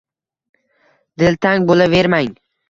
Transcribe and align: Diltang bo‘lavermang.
Diltang 1.25 1.69
bo‘lavermang. 1.69 2.35